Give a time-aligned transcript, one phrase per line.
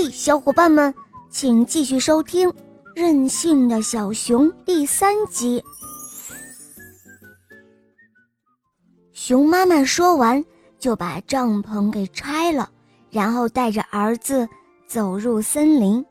[0.00, 0.94] 嘿，小伙伴们，
[1.28, 2.48] 请继续收听
[2.94, 5.60] 《任性的小熊》第三集。
[9.12, 10.44] 熊妈妈说完，
[10.78, 12.70] 就把帐篷给拆了，
[13.10, 14.48] 然后带着儿子
[14.86, 16.06] 走入森林，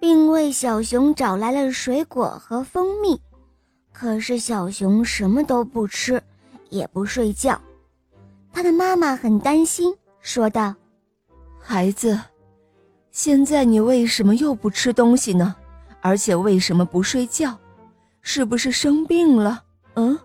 [0.00, 3.16] 并为小熊找来了水果和蜂蜜。
[3.92, 6.20] 可是小熊什么都不吃，
[6.70, 7.56] 也不睡觉。
[8.52, 10.74] 他的妈妈很担心，说道
[11.62, 12.18] ：“孩子，
[13.12, 15.54] 现在你为什么又不吃东西呢？
[16.00, 17.56] 而且为什么不睡觉？
[18.22, 19.62] 是不是生病了？
[19.94, 20.18] 嗯？”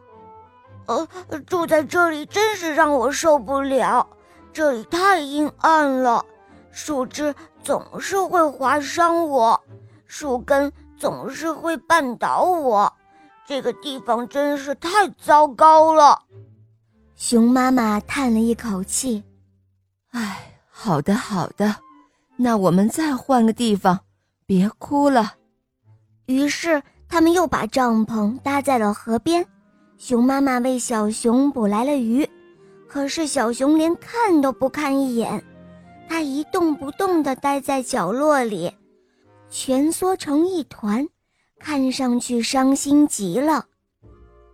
[0.88, 1.06] 呃，
[1.46, 4.08] 住在这里真是让我受不了，
[4.54, 6.24] 这里太阴暗了，
[6.72, 9.62] 树枝总是会划伤我，
[10.06, 12.94] 树根总是会绊倒我，
[13.46, 14.90] 这个地方真是太
[15.22, 16.22] 糟糕了。
[17.16, 19.22] 熊妈妈叹了一口气，
[20.12, 21.76] 唉，好的好的，
[22.38, 24.00] 那我们再换个地方，
[24.46, 25.34] 别哭了。
[26.28, 29.46] 于是他们又把帐篷搭在了河边。
[29.98, 32.30] 熊妈妈为小熊捕来了鱼，
[32.88, 35.44] 可是小熊连看都不看一眼，
[36.08, 38.72] 它一动不动地待在角落里，
[39.50, 41.08] 蜷缩成一团，
[41.58, 43.66] 看上去伤心极了。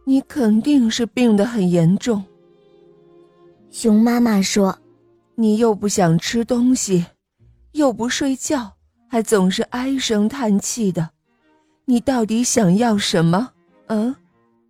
[0.06, 2.24] 你肯定是病得很严重。
[3.70, 4.78] 熊妈妈说
[5.36, 7.06] ：“你又不想吃东西，
[7.74, 8.74] 又不睡觉，
[9.08, 11.10] 还总是唉声叹气的，
[11.86, 13.52] 你到底想要什么？
[13.88, 14.16] 嗯？”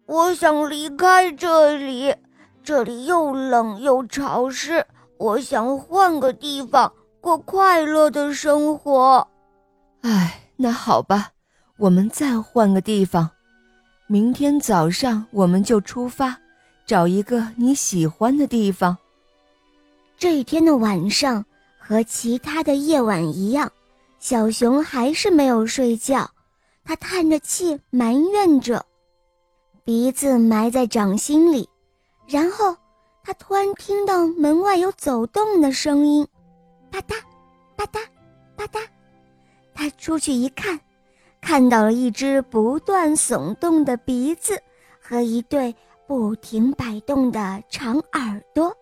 [0.06, 2.14] 我想离开这里，
[2.62, 4.86] 这里又冷又潮湿。
[5.18, 9.26] 我想换个地方过快乐的生活。
[10.02, 11.30] 唉，那好吧，
[11.78, 13.30] 我们再换个地方。
[14.08, 16.38] 明天早上我们就出发，
[16.86, 18.98] 找一个你喜欢的地方。
[20.18, 21.46] 这一天的晚上
[21.86, 23.70] 和其他的夜晚一样，
[24.18, 26.30] 小熊还是没有睡觉，
[26.86, 28.86] 他叹着气埋怨着。
[29.84, 31.68] 鼻子埋在掌心里，
[32.26, 32.74] 然后
[33.22, 36.26] 他突然听到门外有走动的声音，
[36.90, 37.16] 吧嗒，
[37.76, 38.00] 吧嗒，
[38.56, 38.80] 吧嗒。
[39.74, 40.80] 他出去一看，
[41.42, 44.58] 看到了一只不断耸动的鼻子
[45.02, 45.76] 和一对
[46.08, 48.74] 不停摆动的长耳朵。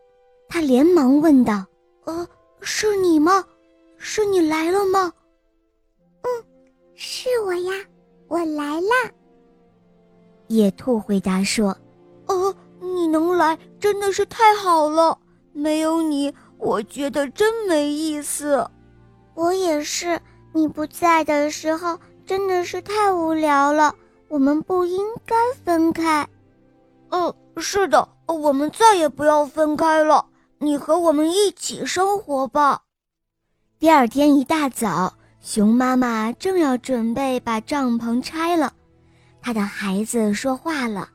[0.47, 1.65] 他连忙问道
[2.05, 2.27] ：“呃，
[2.61, 3.43] 是你吗？
[3.97, 5.11] 是你来了吗
[6.23, 6.45] ？”“嗯，
[6.95, 7.73] 是我呀，
[8.27, 9.11] 我来啦。”
[10.47, 11.75] 野兔回答说
[12.27, 15.17] ：“哦，你能来真的是太好了。
[15.53, 18.69] 没有你，我觉得真没意思。
[19.33, 20.19] 我也是，
[20.53, 23.95] 你不在的时候真的是太无聊了。
[24.27, 26.27] 我们不应该分开。
[27.09, 30.25] 嗯，是的，我们再也不要分开了。
[30.61, 32.83] 你和我们一起生活吧。”
[33.79, 38.71] 第二天一大早，熊妈妈正要准备把帐篷拆了。
[39.41, 41.09] 她的孩子说话了：“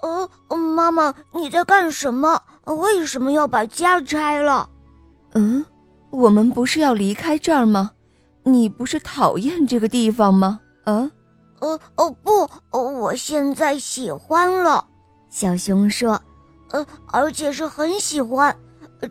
[0.00, 2.42] 呃，妈妈，你在干什么？
[2.64, 4.70] 为什么要把家拆了
[5.34, 5.64] ？”“嗯，
[6.08, 7.90] 我们不是要离开这儿吗？
[8.44, 11.10] 你不是讨厌这个地方吗？”“嗯，
[11.60, 14.86] 呃，哦不，我现在喜欢了。”
[15.28, 16.18] 小熊说
[16.72, 18.54] ，“呃，而且是很喜欢，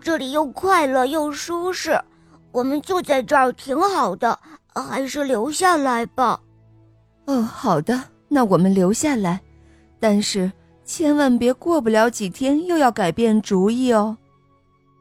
[0.02, 2.00] 这里又快乐又舒适，
[2.52, 4.38] 我们就在这儿挺好的，
[4.76, 6.42] 还是留下来吧。
[7.26, 9.42] ”“哦，好的。”那我们留下来，
[10.00, 10.50] 但是
[10.86, 14.18] 千万别过不了几天又要改变主意哦。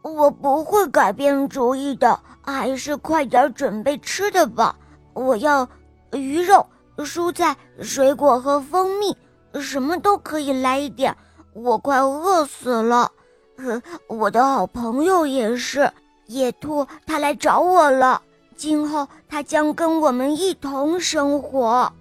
[0.03, 4.75] 我不会改变主意的，还是快点准备吃的吧。
[5.13, 5.69] 我要
[6.13, 6.67] 鱼肉、
[6.97, 9.17] 蔬菜、水果和蜂蜜，
[9.61, 11.17] 什么都可以来一点。
[11.53, 13.11] 我快饿死了。
[14.09, 15.93] 我的好朋友也是
[16.27, 18.23] 野兔，他来找我了。
[18.57, 21.93] 今后他将跟我们一同生活。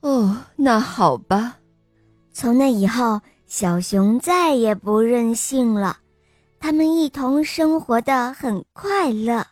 [0.00, 1.56] 哦，那好吧。
[2.32, 5.98] 从那以后，小熊再也不任性了，
[6.60, 9.46] 他们一同生活的很快乐。